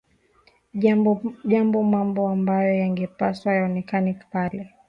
[1.45, 4.69] jambo mambo ambayo yangepaswa yaonekane pale